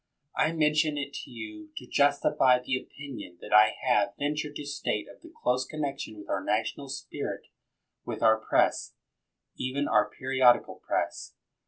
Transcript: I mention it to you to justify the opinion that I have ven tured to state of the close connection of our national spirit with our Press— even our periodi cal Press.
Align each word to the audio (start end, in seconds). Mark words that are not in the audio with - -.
I 0.35 0.51
mention 0.51 0.97
it 0.97 1.13
to 1.25 1.29
you 1.29 1.69
to 1.77 1.85
justify 1.85 2.57
the 2.57 2.75
opinion 2.75 3.37
that 3.39 3.53
I 3.53 3.75
have 3.87 4.15
ven 4.17 4.33
tured 4.33 4.55
to 4.55 4.65
state 4.65 5.07
of 5.07 5.21
the 5.21 5.29
close 5.43 5.63
connection 5.63 6.15
of 6.19 6.27
our 6.27 6.43
national 6.43 6.89
spirit 6.89 7.43
with 8.03 8.23
our 8.23 8.39
Press— 8.39 8.95
even 9.57 9.87
our 9.87 10.09
periodi 10.09 10.65
cal 10.65 10.81
Press. 10.83 11.35